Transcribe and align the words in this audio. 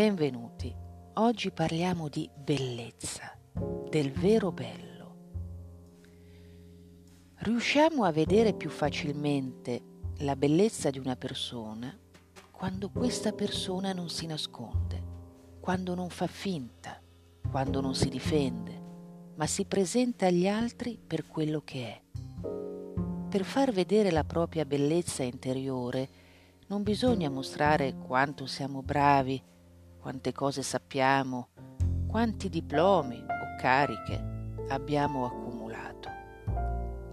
Benvenuti. 0.00 0.74
Oggi 1.16 1.50
parliamo 1.50 2.08
di 2.08 2.26
bellezza, 2.34 3.36
del 3.90 4.10
vero 4.12 4.50
bello. 4.50 5.16
Riusciamo 7.34 8.04
a 8.04 8.10
vedere 8.10 8.54
più 8.54 8.70
facilmente 8.70 9.82
la 10.20 10.36
bellezza 10.36 10.88
di 10.88 10.98
una 10.98 11.16
persona 11.16 11.94
quando 12.50 12.88
questa 12.88 13.32
persona 13.32 13.92
non 13.92 14.08
si 14.08 14.24
nasconde, 14.24 15.04
quando 15.60 15.94
non 15.94 16.08
fa 16.08 16.26
finta, 16.26 16.98
quando 17.50 17.82
non 17.82 17.94
si 17.94 18.08
difende, 18.08 18.82
ma 19.34 19.46
si 19.46 19.66
presenta 19.66 20.28
agli 20.28 20.48
altri 20.48 20.98
per 21.06 21.26
quello 21.26 21.60
che 21.62 21.86
è. 21.86 22.02
Per 23.28 23.44
far 23.44 23.70
vedere 23.70 24.10
la 24.10 24.24
propria 24.24 24.64
bellezza 24.64 25.24
interiore 25.24 26.08
non 26.68 26.82
bisogna 26.82 27.28
mostrare 27.28 27.98
quanto 27.98 28.46
siamo 28.46 28.80
bravi, 28.82 29.48
quante 30.00 30.32
cose 30.32 30.62
sappiamo, 30.62 31.48
quanti 32.08 32.48
diplomi 32.48 33.22
o 33.22 33.60
cariche 33.60 34.54
abbiamo 34.68 35.26
accumulato. 35.26 36.08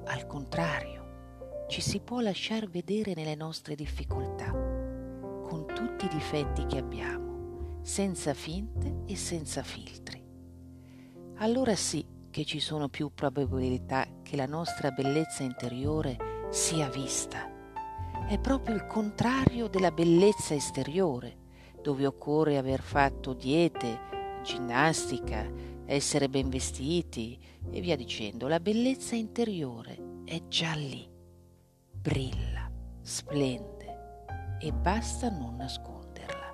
Al 0.06 0.26
contrario, 0.26 1.66
ci 1.68 1.82
si 1.82 2.00
può 2.00 2.22
lasciar 2.22 2.70
vedere 2.70 3.14
nelle 3.14 3.36
nostre 3.36 3.76
difficoltà, 3.76 4.52
con 4.52 5.66
tutti 5.68 6.06
i 6.06 6.10
difetti 6.10 6.66
che 6.66 6.78
abbiamo, 6.78 7.80
senza 7.82 8.34
finte 8.34 9.04
e 9.06 9.18
senza 9.18 9.64
filtri. 9.64 10.24
Allora 11.40 11.76
sì 11.76 12.06
che 12.32 12.46
ci 12.46 12.62
sono 12.62 12.88
più 12.88 13.12
probabilità 13.14 14.08
che 14.24 14.38
la 14.38 14.46
nostra 14.46 14.92
bellezza 14.92 15.44
interiore 15.44 16.48
sia 16.52 16.88
vista. 16.90 17.52
È 18.28 18.40
proprio 18.40 18.76
il 18.76 18.86
contrario 18.88 19.68
della 19.68 19.92
bellezza 19.92 20.54
esteriore 20.54 21.46
dove 21.88 22.06
occorre 22.06 22.58
aver 22.58 22.82
fatto 22.82 23.32
diete, 23.32 24.42
ginnastica, 24.44 25.50
essere 25.86 26.28
ben 26.28 26.50
vestiti 26.50 27.40
e 27.72 27.80
via 27.80 27.96
dicendo. 27.96 28.50
La 28.50 28.60
bellezza 28.60 29.16
interiore 29.16 30.24
è 30.26 30.50
già 30.50 30.74
lì, 30.74 31.10
brilla, 31.90 32.70
splende 33.00 34.26
e 34.60 34.74
basta 34.74 35.30
non 35.30 35.56
nasconderla. 35.56 36.54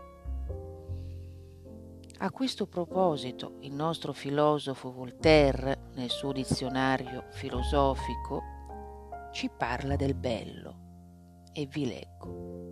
A 2.19 2.29
questo 2.29 2.67
proposito 2.67 3.55
il 3.61 3.73
nostro 3.73 4.13
filosofo 4.13 4.91
Voltaire, 4.91 5.89
nel 5.95 6.11
suo 6.11 6.31
dizionario 6.31 7.25
filosofico, 7.29 8.43
ci 9.31 9.49
parla 9.49 9.95
del 9.95 10.13
bello 10.13 10.75
e 11.53 11.65
vi 11.65 11.87
leggo. 11.87 12.62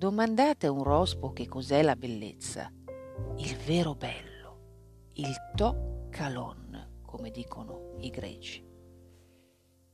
Domandate 0.00 0.66
a 0.66 0.70
un 0.70 0.82
rospo 0.82 1.30
che 1.30 1.46
cos'è 1.46 1.82
la 1.82 1.94
bellezza, 1.94 2.72
il 3.36 3.54
vero 3.66 3.94
bello, 3.94 5.10
il 5.16 5.36
to 5.54 6.06
calon, 6.08 7.02
come 7.02 7.30
dicono 7.30 7.96
i 7.98 8.08
greci. 8.08 8.66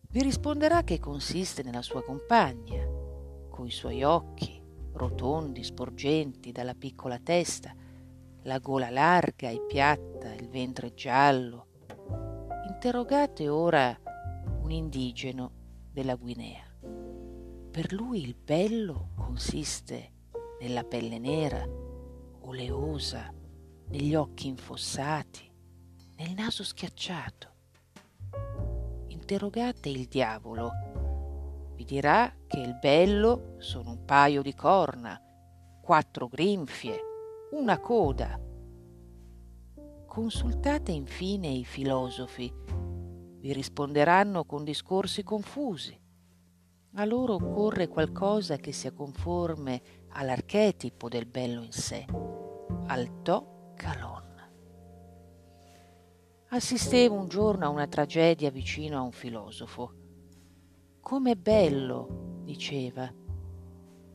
Vi 0.09 0.23
risponderà 0.23 0.85
che 0.85 1.01
consiste 1.01 1.65
nella 1.65 1.83
sua 1.83 2.05
compagna, 2.05 2.87
coi 3.51 3.73
suoi 3.73 4.05
occhi, 4.05 4.63
rotondi, 4.93 5.65
sporgenti 5.65 6.53
dalla 6.53 6.75
piccola 6.75 7.19
testa, 7.19 7.75
la 8.43 8.59
gola 8.61 8.91
larga 8.91 9.49
e 9.49 9.61
piatta, 9.67 10.33
il 10.35 10.49
ventre 10.49 10.95
giallo. 10.95 11.67
Interrogate 12.69 13.49
ora 13.49 13.99
un 14.61 14.71
indigeno 14.71 15.51
della 15.91 16.15
Guinea. 16.15 16.66
Per 17.77 17.93
lui 17.93 18.23
il 18.23 18.35
bello 18.35 19.11
consiste 19.17 20.13
nella 20.61 20.83
pelle 20.83 21.19
nera, 21.19 21.63
oleosa, 22.41 23.31
negli 23.89 24.15
occhi 24.15 24.49
infossati, 24.49 25.53
nel 26.17 26.33
naso 26.33 26.65
schiacciato. 26.65 27.53
Interrogate 29.09 29.91
il 29.91 30.07
diavolo, 30.07 30.71
vi 31.75 31.85
dirà 31.85 32.35
che 32.47 32.61
il 32.61 32.79
bello 32.81 33.57
sono 33.59 33.91
un 33.91 34.07
paio 34.07 34.41
di 34.41 34.55
corna, 34.55 35.21
quattro 35.83 36.29
grinfie, 36.29 36.99
una 37.51 37.79
coda. 37.79 38.41
Consultate 40.07 40.93
infine 40.93 41.49
i 41.49 41.67
filosofi, 41.67 42.51
vi 43.39 43.53
risponderanno 43.53 44.47
con 44.47 44.65
discorsi 44.65 45.23
confusi 45.23 46.05
a 46.99 47.05
loro 47.05 47.35
occorre 47.35 47.89
qualcosa 47.89 48.57
che 48.57 48.73
sia 48.73 48.93
conforme 48.93 49.83
all'archetipo 50.09 51.09
del 51.09 51.27
bello 51.27 51.63
in 51.63 51.73
sé, 51.73 52.07
al 52.87 53.23
to 53.23 53.73
calon. 53.77 54.25
Assistevo 56.49 57.15
un 57.15 57.29
giorno 57.29 57.67
a 57.67 57.69
una 57.69 57.87
tragedia 57.87 58.51
vicino 58.51 58.97
a 58.97 59.03
un 59.03 59.13
filosofo. 59.13 59.93
Com'è 61.01 61.35
bello, 61.35 62.41
diceva. 62.45 63.13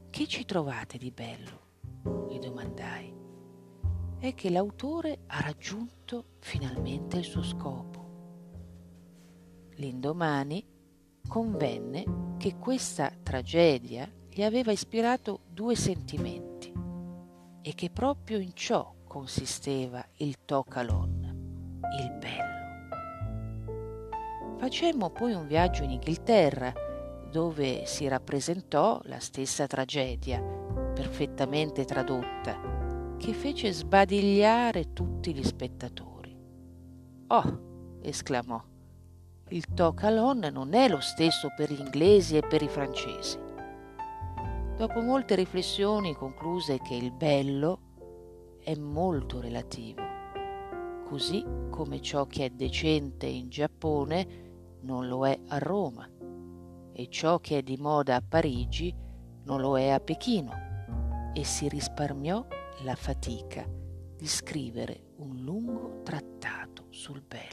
Che 0.09 0.27
ci 0.27 0.45
trovate 0.45 0.97
di 0.97 1.11
bello? 1.11 1.59
gli 2.29 2.39
domandai. 2.39 3.13
È 4.17 4.33
che 4.33 4.49
l'autore 4.49 5.19
ha 5.27 5.41
raggiunto 5.41 6.37
finalmente 6.39 7.17
il 7.17 7.25
suo 7.25 7.43
scopo. 7.43 7.99
L'indomani 9.75 10.65
convenne 11.27 12.20
che 12.41 12.57
questa 12.57 13.13
tragedia 13.21 14.11
gli 14.27 14.41
aveva 14.41 14.71
ispirato 14.71 15.41
due 15.47 15.75
sentimenti 15.75 16.73
e 17.61 17.75
che 17.75 17.91
proprio 17.91 18.39
in 18.39 18.55
ciò 18.55 18.95
consisteva 19.07 20.03
il 20.15 20.37
Tocalon, 20.43 21.79
il 21.99 22.11
bello. 22.17 22.59
Facemmo 24.57 25.11
poi 25.11 25.33
un 25.33 25.45
viaggio 25.45 25.83
in 25.83 25.91
Inghilterra 25.91 26.73
dove 27.29 27.85
si 27.85 28.07
rappresentò 28.07 28.99
la 29.03 29.19
stessa 29.19 29.67
tragedia, 29.67 30.41
perfettamente 30.41 31.85
tradotta, 31.85 33.17
che 33.19 33.33
fece 33.33 33.71
sbadigliare 33.71 34.93
tutti 34.93 35.31
gli 35.31 35.43
spettatori. 35.43 36.35
Oh! 37.27 37.99
esclamò 38.01 38.69
il 39.51 39.65
to 39.73 39.93
calon 39.93 40.49
non 40.51 40.73
è 40.73 40.87
lo 40.87 41.01
stesso 41.01 41.49
per 41.55 41.71
gli 41.71 41.79
inglesi 41.79 42.37
e 42.37 42.41
per 42.41 42.61
i 42.61 42.69
francesi. 42.69 43.37
Dopo 44.77 45.01
molte 45.01 45.35
riflessioni 45.35 46.13
concluse 46.13 46.79
che 46.79 46.95
il 46.95 47.11
bello 47.11 48.59
è 48.63 48.73
molto 48.75 49.41
relativo, 49.41 50.01
così 51.05 51.45
come 51.69 52.01
ciò 52.01 52.27
che 52.27 52.45
è 52.45 52.49
decente 52.49 53.25
in 53.25 53.49
Giappone 53.49 54.79
non 54.81 55.07
lo 55.07 55.27
è 55.27 55.37
a 55.49 55.57
Roma 55.57 56.09
e 56.93 57.07
ciò 57.09 57.39
che 57.39 57.57
è 57.57 57.61
di 57.61 57.75
moda 57.77 58.15
a 58.15 58.23
Parigi 58.27 58.95
non 59.43 59.59
lo 59.59 59.77
è 59.77 59.89
a 59.89 59.99
Pechino 59.99 61.31
e 61.33 61.43
si 61.43 61.67
risparmiò 61.67 62.45
la 62.83 62.95
fatica 62.95 63.67
di 64.15 64.27
scrivere 64.27 65.11
un 65.17 65.41
lungo 65.41 66.01
trattato 66.03 66.85
sul 66.89 67.21
bello. 67.21 67.50